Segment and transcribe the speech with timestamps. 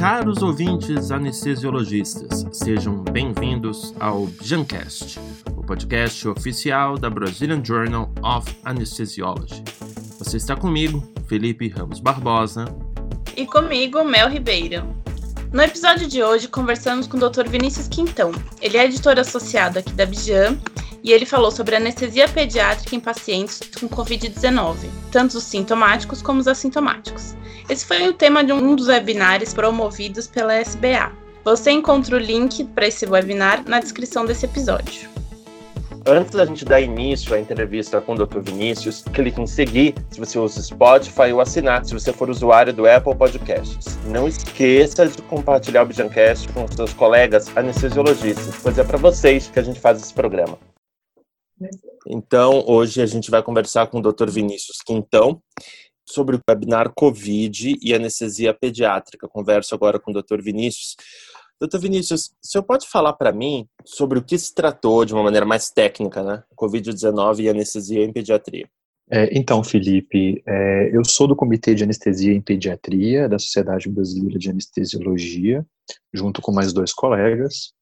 [0.00, 5.20] Caros ouvintes anestesiologistas, sejam bem-vindos ao Jancast,
[5.54, 9.62] o podcast oficial da Brazilian Journal of Anesthesiology.
[10.18, 12.64] Você está comigo, Felipe Ramos Barbosa.
[13.36, 14.86] E comigo, Mel Ribeiro.
[15.52, 17.46] No episódio de hoje, conversamos com o Dr.
[17.46, 18.32] Vinícius Quintão.
[18.62, 20.58] Ele é editor associado aqui da Bijan
[21.04, 24.76] e ele falou sobre anestesia pediátrica em pacientes com Covid-19,
[25.12, 27.38] tanto os sintomáticos como os assintomáticos.
[27.70, 31.12] Esse foi o tema de um dos webinars promovidos pela SBA.
[31.44, 35.08] Você encontra o link para esse webinar na descrição desse episódio.
[36.04, 38.40] Antes da gente dar início à entrevista com o Dr.
[38.40, 42.88] Vinícius, clique em seguir se você usa Spotify ou assinar se você for usuário do
[42.88, 43.96] Apple Podcasts.
[44.04, 49.60] Não esqueça de compartilhar o Bijancast com seus colegas anestesiologistas, pois é para vocês que
[49.60, 50.58] a gente faz esse programa.
[52.04, 54.28] Então, hoje a gente vai conversar com o Dr.
[54.28, 55.40] Vinícius Quintão,
[56.10, 59.28] sobre o webinar COVID e anestesia pediátrica.
[59.28, 60.40] Converso agora com o Dr.
[60.42, 60.96] Vinícius.
[61.60, 65.22] Doutor Vinícius, o senhor pode falar para mim sobre o que se tratou de uma
[65.22, 66.42] maneira mais técnica, né?
[66.56, 68.66] Covid-19 e anestesia em pediatria.
[69.10, 74.38] É, então, Felipe, é, eu sou do Comitê de Anestesia em Pediatria da Sociedade Brasileira
[74.38, 75.66] de Anestesiologia,
[76.14, 77.74] junto com mais dois colegas.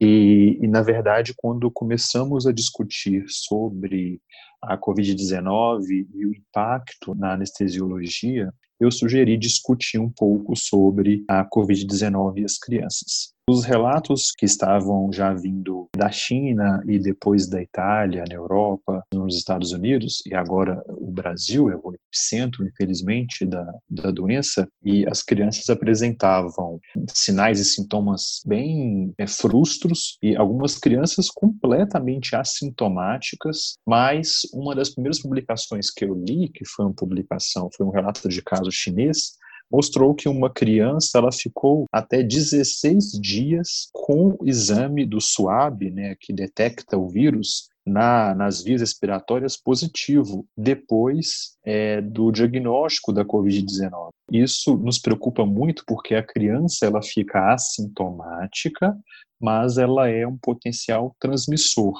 [0.00, 4.20] E, e na verdade, quando começamos a discutir sobre
[4.62, 12.38] a Covid-19 e o impacto na anestesiologia, eu sugeri discutir um pouco sobre a Covid-19
[12.38, 13.34] e as crianças.
[13.48, 19.36] Os relatos que estavam já vindo da China e depois da Itália, na Europa, nos
[19.36, 20.82] Estados Unidos, e agora
[21.16, 26.78] Brasil é o epicentro, infelizmente, da, da doença, e as crianças apresentavam
[27.08, 35.20] sinais e sintomas bem é, frustros, e algumas crianças completamente assintomáticas, mas uma das primeiras
[35.20, 39.32] publicações que eu li, que foi uma publicação, foi um relato de caso chinês,
[39.70, 46.14] mostrou que uma criança ela ficou até 16 dias com o exame do SWAB, né,
[46.20, 54.10] que detecta o vírus, na, nas vias respiratórias positivo depois é, do diagnóstico da Covid-19.
[54.32, 58.96] Isso nos preocupa muito porque a criança ela fica assintomática,
[59.40, 61.96] mas ela é um potencial transmissor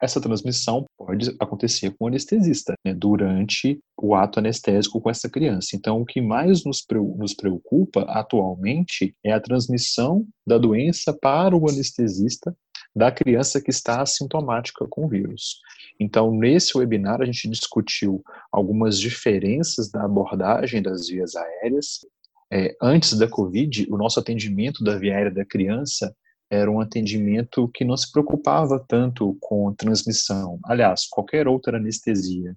[0.00, 5.76] essa transmissão pode acontecer com o anestesista, né, durante o ato anestésico com essa criança.
[5.76, 6.82] Então, o que mais nos,
[7.34, 12.56] preocupa atualmente é a transmissão da doença para o anestesista
[12.94, 15.60] da criança que está assintomática com o vírus.
[15.98, 22.00] Então, nesse webinar, a gente discutiu algumas diferenças da abordagem das vias aéreas.
[22.52, 26.14] É, antes da Covid, o nosso atendimento da via aérea da criança
[26.50, 32.56] era um atendimento que não se preocupava tanto com transmissão, aliás, qualquer outra anestesia.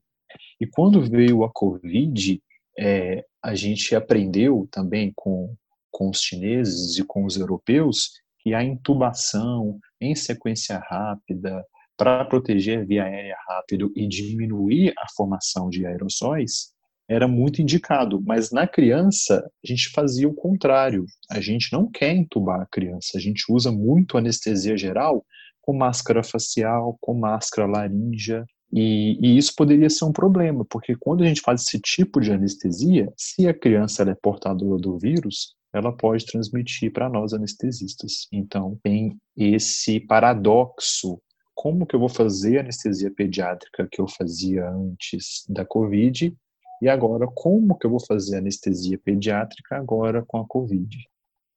[0.60, 2.42] E quando veio a Covid,
[2.80, 5.56] é, a gente aprendeu também com,
[5.92, 11.64] com os chineses e com os europeus que a intubação em sequência rápida
[11.98, 16.74] para proteger a via aérea rápido e diminuir a formação de aerossóis
[17.08, 21.06] era muito indicado, mas na criança a gente fazia o contrário.
[21.30, 25.26] A gente não quer entubar a criança, a gente usa muito anestesia geral
[25.62, 28.46] com máscara facial, com máscara laríngea,
[28.76, 32.32] e, e, isso poderia ser um problema, porque quando a gente faz esse tipo de
[32.32, 38.28] anestesia, se a criança é portadora do vírus, ela pode transmitir para nós anestesistas.
[38.32, 41.20] Então, tem esse paradoxo.
[41.56, 46.36] Como que eu vou fazer anestesia pediátrica que eu fazia antes da Covid
[46.84, 50.98] e agora, como que eu vou fazer anestesia pediátrica agora com a Covid?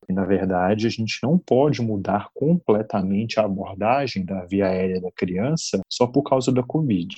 [0.08, 5.10] E, na verdade, a gente não pode mudar completamente a abordagem da via aérea da
[5.10, 7.12] criança só por causa da Covid.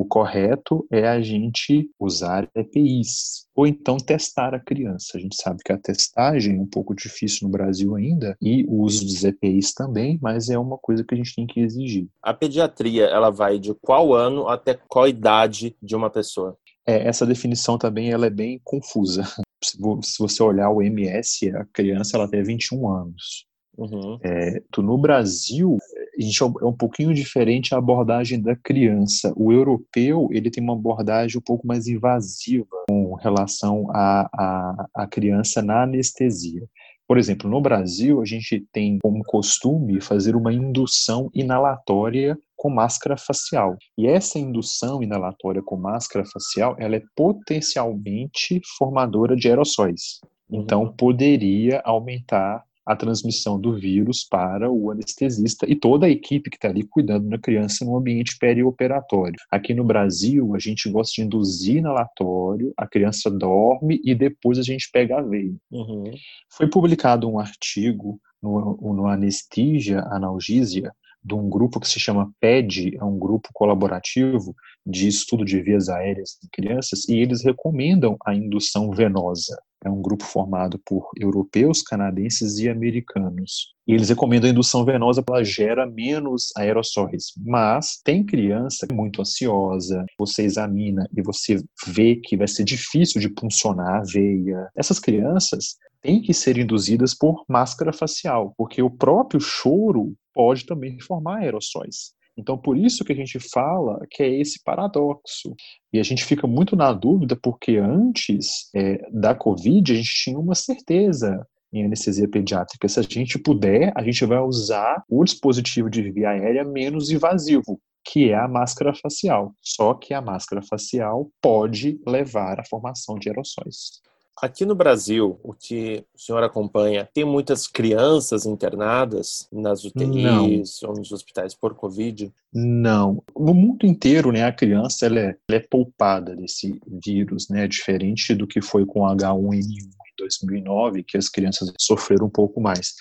[0.00, 5.18] O correto é a gente usar EPIs, ou então testar a criança.
[5.18, 8.80] A gente sabe que a testagem é um pouco difícil no Brasil ainda, e o
[8.80, 12.08] uso dos EPIs também, mas é uma coisa que a gente tem que exigir.
[12.22, 16.56] A pediatria, ela vai de qual ano até qual idade de uma pessoa?
[16.86, 19.24] É, essa definição também ela é bem confusa.
[19.62, 19.78] Se,
[20.18, 23.46] você olhar o MS, a criança ela tem 21 anos.
[23.76, 24.18] Uhum.
[24.24, 25.76] É, no Brasil,
[26.20, 29.32] a gente é, é um pouquinho diferente a abordagem da criança.
[29.36, 35.06] O europeu ele tem uma abordagem um pouco mais invasiva com relação à, à, à
[35.06, 36.62] criança na anestesia.
[37.10, 43.16] Por exemplo, no Brasil, a gente tem como costume fazer uma indução inalatória com máscara
[43.16, 43.76] facial.
[43.98, 50.20] E essa indução inalatória com máscara facial, ela é potencialmente formadora de aerossóis.
[50.48, 56.56] Então, poderia aumentar a transmissão do vírus para o anestesista e toda a equipe que
[56.56, 59.36] está ali cuidando da criança no ambiente perioperatório.
[59.48, 64.62] Aqui no Brasil, a gente gosta de induzir inalatório, a criança dorme e depois a
[64.62, 65.54] gente pega a veia.
[65.70, 66.04] Uhum.
[66.50, 70.90] Foi publicado um artigo no, no Anesthesia Analgesia,
[71.22, 74.54] de um grupo que se chama PED, é um grupo colaborativo
[74.84, 79.56] de estudo de vias aéreas em crianças, e eles recomendam a indução venosa.
[79.84, 83.74] É um grupo formado por europeus, canadenses e americanos.
[83.86, 87.32] E eles recomendam a indução venosa porque ela gera menos aerossóis.
[87.44, 91.56] Mas tem criança muito ansiosa, você examina e você
[91.86, 94.68] vê que vai ser difícil de puncionar a veia.
[94.76, 100.98] Essas crianças têm que ser induzidas por máscara facial, porque o próprio choro pode também
[101.00, 102.12] formar aerossóis.
[102.40, 105.54] Então, por isso que a gente fala que é esse paradoxo.
[105.92, 110.38] E a gente fica muito na dúvida, porque antes é, da Covid, a gente tinha
[110.38, 112.88] uma certeza em anestesia pediátrica.
[112.88, 117.80] Se a gente puder, a gente vai usar o dispositivo de via aérea menos invasivo,
[118.04, 119.54] que é a máscara facial.
[119.62, 124.00] Só que a máscara facial pode levar à formação de aerossóis.
[124.40, 130.90] Aqui no Brasil, o que o senhor acompanha, tem muitas crianças internadas nas UTIs Não.
[130.90, 132.32] ou nos hospitais por Covid?
[132.52, 133.22] Não.
[133.38, 138.34] No mundo inteiro, né, a criança ela é, ela é poupada desse vírus, né, diferente
[138.34, 142.94] do que foi com H1N1 em 2009, que as crianças sofreram um pouco mais.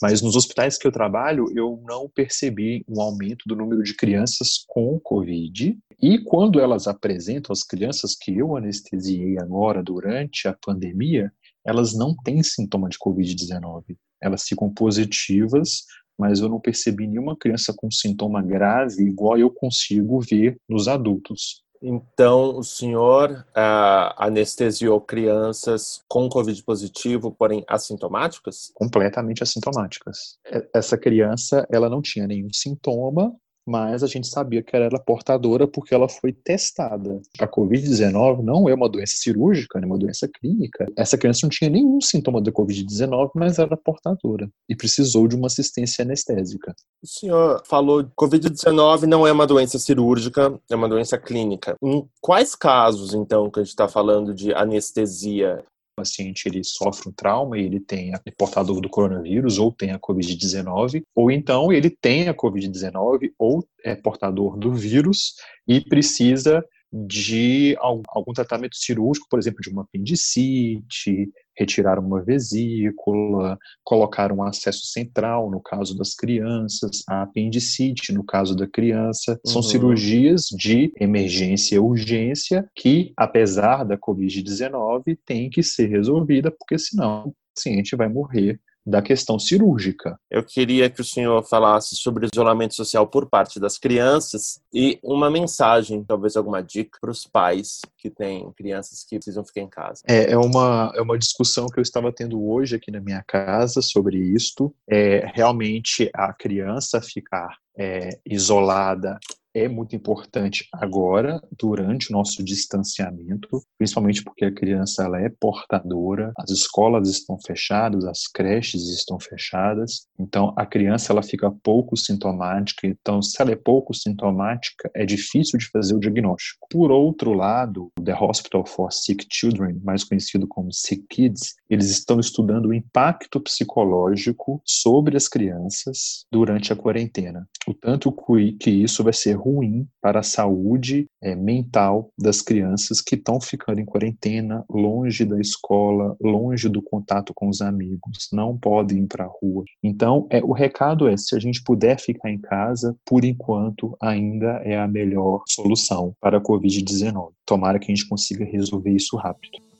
[0.00, 4.64] Mas nos hospitais que eu trabalho, eu não percebi um aumento do número de crianças
[4.66, 5.78] com Covid.
[6.00, 11.32] E quando elas apresentam, as crianças que eu anestesiei agora durante a pandemia,
[11.64, 13.96] elas não têm sintoma de Covid-19.
[14.20, 15.84] Elas ficam positivas,
[16.18, 21.62] mas eu não percebi nenhuma criança com sintoma grave igual eu consigo ver nos adultos.
[21.82, 28.70] Então, o senhor uh, anestesiou crianças com Covid positivo, porém assintomáticas?
[28.74, 30.38] Completamente assintomáticas.
[30.72, 33.34] Essa criança, ela não tinha nenhum sintoma,
[33.66, 37.20] mas a gente sabia que ela era portadora porque ela foi testada.
[37.38, 40.86] A Covid-19 não é uma doença cirúrgica, é uma doença clínica.
[40.96, 45.46] Essa criança não tinha nenhum sintoma da Covid-19, mas era portadora e precisou de uma
[45.46, 46.74] assistência anestésica.
[47.02, 51.76] O senhor falou que Covid-19 não é uma doença cirúrgica, é uma doença clínica.
[51.82, 55.64] Em quais casos, então, que a gente está falando de anestesia?
[55.94, 59.98] Paciente ele sofre um trauma e ele tem a portador do coronavírus ou tem a
[59.98, 65.34] Covid-19, ou então ele tem a Covid-19 ou é portador do vírus
[65.66, 74.32] e precisa de algum tratamento cirúrgico, por exemplo, de uma apendicite, retirar uma vesícula, colocar
[74.32, 79.40] um acesso central, no caso das crianças, a apendicite, no caso da criança.
[79.44, 79.68] São uhum.
[79.68, 87.28] cirurgias de emergência e urgência que, apesar da Covid-19, tem que ser resolvida, porque senão
[87.28, 90.18] o paciente vai morrer da questão cirúrgica.
[90.30, 95.30] Eu queria que o senhor falasse sobre isolamento social por parte das crianças e uma
[95.30, 100.02] mensagem, talvez alguma dica para os pais que têm crianças que precisam ficar em casa.
[100.08, 103.80] É, é, uma, é uma discussão que eu estava tendo hoje aqui na minha casa
[103.80, 104.74] sobre isto.
[104.88, 109.18] É, realmente a criança ficar é, isolada
[109.54, 116.32] é muito importante agora, durante o nosso distanciamento, principalmente porque a criança ela é portadora,
[116.38, 122.86] as escolas estão fechadas, as creches estão fechadas, então a criança ela fica pouco sintomática,
[122.86, 126.66] então se ela é pouco sintomática, é difícil de fazer o diagnóstico.
[126.70, 132.18] Por outro lado, The Hospital for Sick Children, mais conhecido como Sick Kids, eles estão
[132.18, 137.46] estudando o impacto psicológico sobre as crianças durante a quarentena.
[137.66, 138.12] O tanto
[138.58, 143.80] que isso vai ser ruim para a saúde é, mental das crianças que estão ficando
[143.80, 149.24] em quarentena, longe da escola, longe do contato com os amigos, não podem ir para
[149.24, 149.64] a rua.
[149.82, 154.60] Então, é, o recado é: se a gente puder ficar em casa, por enquanto, ainda
[154.64, 157.30] é a melhor solução para a Covid-19.
[157.44, 159.71] Tomara que a gente consiga resolver isso rápido.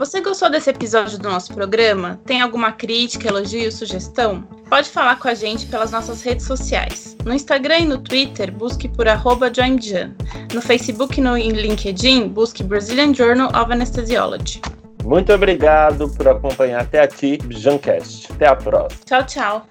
[0.00, 2.18] Você gostou desse episódio do nosso programa?
[2.24, 4.40] Tem alguma crítica, elogio, sugestão?
[4.70, 7.18] Pode falar com a gente pelas nossas redes sociais.
[7.22, 9.04] No Instagram e no Twitter, busque por
[9.54, 10.14] joinjan.
[10.54, 14.62] No Facebook e no LinkedIn, busque Brazilian Journal of Anesthesiology.
[15.04, 18.32] Muito obrigado por acompanhar até aqui, Jancast.
[18.32, 19.02] Até a próxima.
[19.04, 19.66] Tchau, tchau.